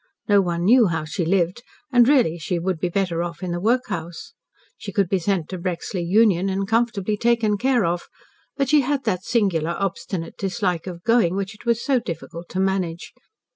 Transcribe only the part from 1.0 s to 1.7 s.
she lived,